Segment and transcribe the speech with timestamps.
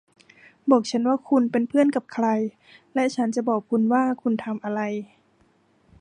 [0.69, 2.27] บอกฉันว่าคุณเป็นเพื่อนกับใคร
[2.93, 4.81] และฉันจะบอกคุณว่าคุณทำอะไร